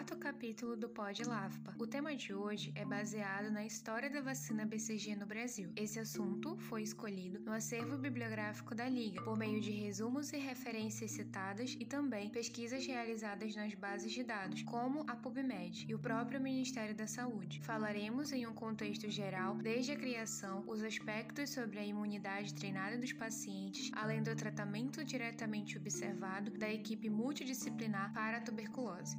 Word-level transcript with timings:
quarto 0.00 0.16
capítulo 0.16 0.76
do 0.78 0.88
Pod 0.88 1.22
LAFPA. 1.24 1.74
O 1.78 1.86
tema 1.86 2.16
de 2.16 2.32
hoje 2.32 2.72
é 2.74 2.86
baseado 2.86 3.50
na 3.50 3.66
história 3.66 4.08
da 4.08 4.22
vacina 4.22 4.64
BCG 4.64 5.14
no 5.14 5.26
Brasil. 5.26 5.70
Esse 5.76 5.98
assunto 5.98 6.56
foi 6.56 6.82
escolhido 6.82 7.38
no 7.40 7.52
acervo 7.52 7.98
bibliográfico 7.98 8.74
da 8.74 8.88
Liga, 8.88 9.20
por 9.20 9.36
meio 9.36 9.60
de 9.60 9.70
resumos 9.70 10.32
e 10.32 10.38
referências 10.38 11.10
citadas 11.10 11.76
e 11.78 11.84
também 11.84 12.30
pesquisas 12.30 12.86
realizadas 12.86 13.54
nas 13.54 13.74
bases 13.74 14.10
de 14.10 14.24
dados, 14.24 14.62
como 14.62 15.04
a 15.06 15.14
PubMed 15.14 15.84
e 15.86 15.94
o 15.94 15.98
próprio 15.98 16.40
Ministério 16.40 16.94
da 16.94 17.06
Saúde. 17.06 17.60
Falaremos 17.62 18.32
em 18.32 18.46
um 18.46 18.54
contexto 18.54 19.06
geral, 19.10 19.56
desde 19.56 19.92
a 19.92 19.96
criação, 19.96 20.64
os 20.66 20.82
aspectos 20.82 21.50
sobre 21.50 21.78
a 21.78 21.84
imunidade 21.84 22.54
treinada 22.54 22.96
dos 22.96 23.12
pacientes, 23.12 23.90
além 23.92 24.22
do 24.22 24.34
tratamento 24.34 25.04
diretamente 25.04 25.76
observado 25.76 26.52
da 26.52 26.72
equipe 26.72 27.10
multidisciplinar 27.10 28.14
para 28.14 28.38
a 28.38 28.40
tuberculose. 28.40 29.14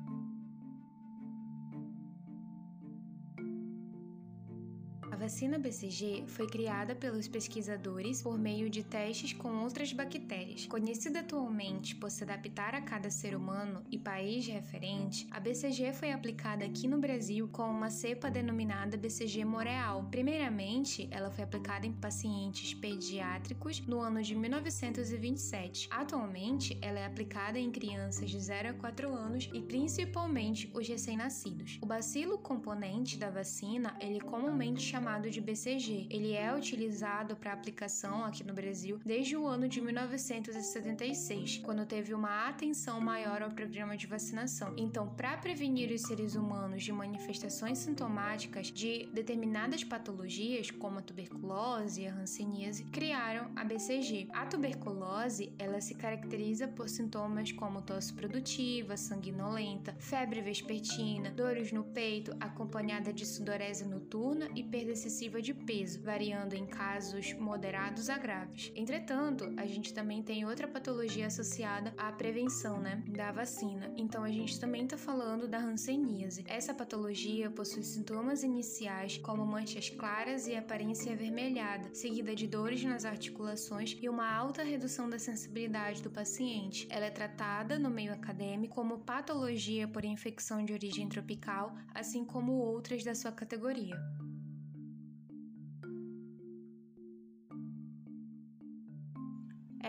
Vacina 5.21 5.59
BCG 5.59 6.23
foi 6.25 6.47
criada 6.47 6.95
pelos 6.95 7.27
pesquisadores 7.27 8.23
por 8.23 8.39
meio 8.39 8.67
de 8.71 8.81
testes 8.81 9.33
com 9.33 9.61
outras 9.61 9.93
bactérias. 9.93 10.65
Conhecida 10.65 11.19
atualmente 11.19 11.95
por 11.95 12.09
se 12.09 12.23
adaptar 12.23 12.73
a 12.73 12.81
cada 12.81 13.11
ser 13.11 13.35
humano 13.35 13.83
e 13.91 13.99
país 13.99 14.47
referente, 14.47 15.27
a 15.29 15.39
BCG 15.39 15.93
foi 15.93 16.11
aplicada 16.11 16.65
aqui 16.65 16.87
no 16.87 16.97
Brasil 16.97 17.47
com 17.49 17.69
uma 17.69 17.91
cepa 17.91 18.31
denominada 18.31 18.97
BCG 18.97 19.45
Moreal. 19.45 20.07
Primeiramente, 20.09 21.07
ela 21.11 21.29
foi 21.29 21.43
aplicada 21.43 21.85
em 21.85 21.93
pacientes 21.93 22.73
pediátricos 22.73 23.79
no 23.85 23.99
ano 23.99 24.23
de 24.23 24.33
1927. 24.33 25.87
Atualmente, 25.91 26.75
ela 26.81 26.97
é 26.97 27.05
aplicada 27.05 27.59
em 27.59 27.69
crianças 27.69 28.27
de 28.27 28.39
0 28.39 28.69
a 28.69 28.73
4 28.73 29.13
anos 29.13 29.47
e 29.53 29.61
principalmente 29.61 30.67
os 30.73 30.87
recém-nascidos. 30.87 31.77
O 31.79 31.85
bacilo 31.85 32.39
componente 32.39 33.19
da 33.19 33.29
vacina, 33.29 33.95
ele 34.01 34.17
é 34.17 34.21
comumente 34.21 34.81
chamado 34.81 35.10
chamado 35.11 35.29
de 35.29 35.41
BCG. 35.41 36.07
Ele 36.09 36.33
é 36.33 36.55
utilizado 36.55 37.35
para 37.35 37.51
aplicação 37.51 38.23
aqui 38.23 38.45
no 38.45 38.53
Brasil 38.53 38.97
desde 39.05 39.35
o 39.35 39.45
ano 39.45 39.67
de 39.67 39.81
1976, 39.81 41.57
quando 41.57 41.85
teve 41.85 42.13
uma 42.13 42.47
atenção 42.47 43.01
maior 43.01 43.41
ao 43.41 43.51
programa 43.51 43.97
de 43.97 44.07
vacinação. 44.07 44.73
Então, 44.77 45.09
para 45.15 45.35
prevenir 45.35 45.91
os 45.91 46.03
seres 46.03 46.35
humanos 46.35 46.81
de 46.81 46.93
manifestações 46.93 47.79
sintomáticas 47.79 48.67
de 48.67 49.09
determinadas 49.11 49.83
patologias, 49.83 50.71
como 50.71 50.99
a 50.99 51.01
tuberculose 51.01 52.03
e 52.03 52.07
a 52.07 52.13
hanseníase, 52.13 52.85
criaram 52.85 53.51
a 53.57 53.65
BCG. 53.65 54.29
A 54.31 54.45
tuberculose, 54.45 55.51
ela 55.59 55.81
se 55.81 55.93
caracteriza 55.93 56.69
por 56.69 56.87
sintomas 56.87 57.51
como 57.51 57.81
tosse 57.81 58.13
produtiva, 58.13 58.95
sanguinolenta, 58.95 59.93
febre 59.99 60.41
vespertina, 60.41 61.31
dores 61.31 61.73
no 61.73 61.83
peito, 61.83 62.33
acompanhada 62.39 63.11
de 63.11 63.25
sudorese 63.25 63.83
noturna 63.83 64.47
e 64.55 64.63
perda 64.63 65.00
excessiva 65.01 65.41
de 65.41 65.53
peso, 65.53 66.01
variando 66.03 66.53
em 66.53 66.65
casos 66.65 67.33
moderados 67.33 68.09
a 68.09 68.17
graves. 68.17 68.71
Entretanto, 68.75 69.51
a 69.57 69.65
gente 69.65 69.93
também 69.93 70.21
tem 70.21 70.45
outra 70.45 70.67
patologia 70.67 71.25
associada 71.25 71.91
à 71.97 72.11
prevenção, 72.11 72.79
né, 72.79 73.03
da 73.07 73.31
vacina. 73.31 73.91
Então 73.97 74.23
a 74.23 74.29
gente 74.29 74.59
também 74.59 74.83
está 74.83 74.97
falando 74.97 75.47
da 75.47 75.57
hanseníase. 75.57 76.43
Essa 76.47 76.73
patologia 76.73 77.49
possui 77.49 77.83
sintomas 77.83 78.43
iniciais 78.43 79.17
como 79.17 79.45
manchas 79.45 79.89
claras 79.89 80.47
e 80.47 80.55
aparência 80.55 81.13
avermelhada, 81.13 81.89
seguida 81.95 82.35
de 82.35 82.47
dores 82.47 82.83
nas 82.83 83.03
articulações 83.03 83.97
e 83.99 84.07
uma 84.07 84.31
alta 84.31 84.61
redução 84.63 85.09
da 85.09 85.17
sensibilidade 85.17 86.03
do 86.03 86.11
paciente. 86.11 86.87
Ela 86.91 87.07
é 87.07 87.11
tratada 87.11 87.79
no 87.79 87.89
meio 87.89 88.13
acadêmico 88.13 88.75
como 88.75 88.99
patologia 88.99 89.87
por 89.87 90.05
infecção 90.05 90.63
de 90.63 90.73
origem 90.73 91.09
tropical, 91.09 91.75
assim 91.93 92.23
como 92.23 92.53
outras 92.53 93.03
da 93.03 93.15
sua 93.15 93.31
categoria. 93.31 93.95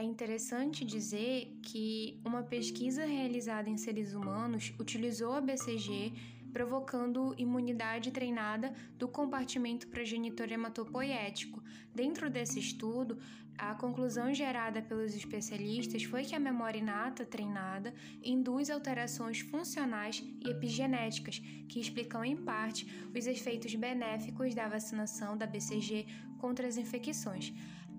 É 0.03 0.05
interessante 0.05 0.85
dizer 0.85 1.61
que 1.63 2.21
uma 2.25 2.43
pesquisa 2.43 3.07
realizada 3.07 3.71
em 3.71 3.77
seres 3.77 4.15
humanos 4.15 4.75
utilizou 4.77 5.33
a 5.33 5.41
BCG 5.41 6.13
provocando 6.53 7.33
imunidade 7.39 8.11
treinada 8.11 8.75
do 8.99 9.07
compartimento 9.07 9.87
progenitor 9.87 10.51
hematopoético. 10.51 11.63
Dentro 11.95 12.29
desse 12.29 12.59
estudo, 12.59 13.17
a 13.57 13.77
conclusão 13.77 14.35
gerada 14.35 14.83
pelos 14.83 15.15
especialistas 15.15 16.03
foi 16.03 16.25
que 16.25 16.35
a 16.35 16.41
memória 16.41 16.81
inata 16.81 17.25
treinada 17.25 17.95
induz 18.25 18.71
alterações 18.71 19.39
funcionais 19.39 20.21
e 20.45 20.51
epigenéticas, 20.51 21.39
que 21.69 21.79
explicam 21.79 22.25
em 22.25 22.37
parte 22.37 22.89
os 23.17 23.25
efeitos 23.25 23.73
benéficos 23.77 24.53
da 24.53 24.67
vacinação 24.67 25.37
da 25.37 25.47
BCG 25.47 26.07
contra 26.41 26.67
as 26.67 26.77
infecções. 26.77 27.53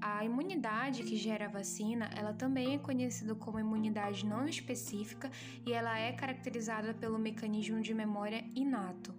A 0.05 0.25
imunidade 0.25 1.01
que 1.01 1.15
gera 1.15 1.45
a 1.45 1.47
vacina, 1.47 2.09
ela 2.13 2.33
também 2.33 2.75
é 2.75 2.77
conhecida 2.77 3.33
como 3.35 3.57
imunidade 3.57 4.25
não 4.25 4.45
específica 4.45 5.31
e 5.65 5.71
ela 5.71 5.97
é 5.97 6.11
caracterizada 6.11 6.93
pelo 6.93 7.17
mecanismo 7.17 7.79
de 7.81 7.93
memória 7.93 8.43
inato. 8.53 9.15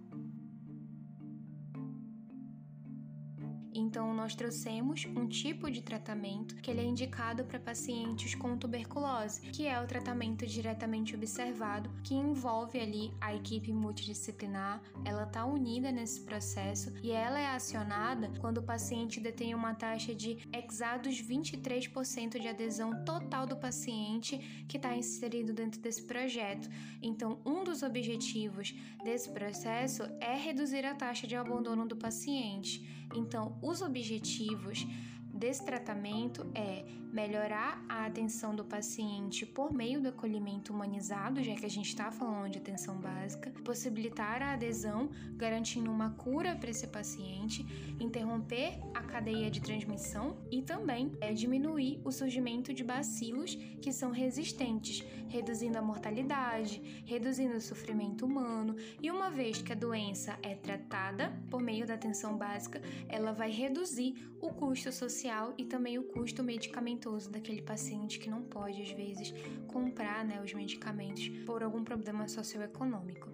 Então, 3.77 4.13
nós 4.13 4.33
trouxemos 4.33 5.05
um 5.17 5.27
tipo 5.27 5.69
de 5.69 5.81
tratamento 5.81 6.55
que 6.55 6.71
ele 6.71 6.79
é 6.79 6.85
indicado 6.85 7.43
para 7.43 7.59
pacientes 7.59 8.33
com 8.33 8.57
tuberculose, 8.57 9.41
que 9.51 9.67
é 9.67 9.77
o 9.81 9.85
tratamento 9.85 10.45
diretamente 10.45 11.13
observado, 11.13 11.89
que 12.01 12.13
envolve 12.15 12.79
ali 12.79 13.13
a 13.19 13.35
equipe 13.35 13.73
multidisciplinar, 13.73 14.81
ela 15.03 15.23
está 15.23 15.45
unida 15.45 15.91
nesse 15.91 16.21
processo 16.21 16.93
e 17.03 17.11
ela 17.11 17.37
é 17.37 17.47
acionada 17.47 18.31
quando 18.39 18.59
o 18.59 18.63
paciente 18.63 19.19
detém 19.19 19.53
uma 19.53 19.75
taxa 19.75 20.15
de 20.15 20.37
exados 20.53 21.21
23% 21.21 22.39
de 22.39 22.47
adesão 22.47 23.03
total 23.03 23.45
do 23.45 23.57
paciente 23.57 24.37
que 24.69 24.77
está 24.77 24.95
inserido 24.95 25.51
dentro 25.51 25.81
desse 25.81 26.03
projeto. 26.03 26.69
Então, 27.01 27.41
um 27.45 27.65
dos 27.65 27.83
objetivos 27.83 28.73
desse 29.03 29.29
processo 29.31 30.03
é 30.21 30.33
reduzir 30.37 30.85
a 30.85 30.95
taxa 30.95 31.27
de 31.27 31.35
abandono 31.35 31.85
do 31.85 31.97
paciente. 31.97 32.95
Então, 33.13 33.57
os 33.65 33.81
objetivos 33.81 34.85
desse 35.33 35.65
tratamento 35.65 36.45
é 36.53 36.85
melhorar 37.15 37.81
a 37.87 38.05
atenção 38.05 38.53
do 38.53 38.65
paciente 38.65 39.45
por 39.45 39.71
meio 39.71 40.01
do 40.01 40.09
acolhimento 40.09 40.73
humanizado, 40.73 41.41
já 41.41 41.55
que 41.55 41.65
a 41.65 41.69
gente 41.69 41.87
está 41.87 42.11
falando 42.11 42.51
de 42.51 42.57
atenção 42.57 42.97
básica, 42.97 43.53
possibilitar 43.63 44.41
a 44.41 44.51
adesão, 44.51 45.09
garantindo 45.37 45.89
uma 45.89 46.09
cura 46.09 46.57
para 46.57 46.69
esse 46.69 46.87
paciente, 46.87 47.65
interromper 48.01 48.79
a 48.93 49.01
cadeia 49.01 49.49
de 49.49 49.61
transmissão 49.61 50.35
e 50.51 50.61
também 50.61 51.13
é 51.21 51.31
diminuir 51.31 52.01
o 52.03 52.11
surgimento 52.11 52.73
de 52.73 52.83
bacilos 52.83 53.55
que 53.81 53.93
são 53.93 54.11
resistentes, 54.11 55.01
reduzindo 55.29 55.77
a 55.77 55.81
mortalidade, 55.81 57.03
reduzindo 57.05 57.55
o 57.55 57.61
sofrimento 57.61 58.25
humano. 58.25 58.75
E 59.01 59.09
uma 59.09 59.31
vez 59.31 59.61
que 59.61 59.71
a 59.71 59.75
doença 59.75 60.37
é 60.43 60.53
tratada 60.53 61.31
por 61.49 61.61
meio 61.61 61.87
da 61.87 61.93
atenção 61.93 62.35
básica, 62.35 62.81
ela 63.07 63.31
vai 63.31 63.51
reduzir 63.51 64.15
o 64.41 64.49
custo 64.49 64.91
social 64.91 65.53
e 65.57 65.63
também 65.63 65.97
o 65.97 66.03
custo 66.03 66.43
medicamentoso 66.43 67.04
daquele 67.29 67.61
paciente 67.61 68.19
que 68.19 68.29
não 68.29 68.43
pode, 68.43 68.81
às 68.81 68.91
vezes, 68.91 69.33
comprar 69.67 70.25
né, 70.25 70.41
os 70.41 70.53
medicamentos 70.53 71.27
por 71.45 71.63
algum 71.63 71.83
problema 71.83 72.27
socioeconômico. 72.27 73.29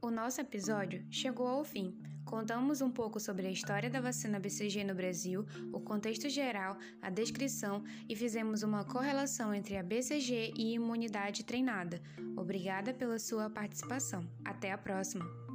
O 0.00 0.10
nosso 0.10 0.40
episódio 0.40 1.06
chegou 1.10 1.46
ao 1.46 1.62
fim. 1.62 1.96
Contamos 2.24 2.80
um 2.80 2.90
pouco 2.90 3.20
sobre 3.20 3.46
a 3.46 3.50
história 3.50 3.90
da 3.90 4.00
vacina 4.00 4.40
BCG 4.40 4.84
no 4.84 4.94
Brasil, 4.94 5.44
o 5.72 5.80
contexto 5.80 6.28
geral, 6.28 6.76
a 7.00 7.10
descrição 7.10 7.84
e 8.08 8.16
fizemos 8.16 8.62
uma 8.62 8.84
correlação 8.84 9.54
entre 9.54 9.76
a 9.76 9.82
BCG 9.82 10.54
e 10.56 10.74
imunidade 10.74 11.44
treinada. 11.44 12.00
Obrigada 12.36 12.94
pela 12.94 13.18
sua 13.18 13.50
participação. 13.50 14.26
Até 14.44 14.72
a 14.72 14.78
próxima! 14.78 15.51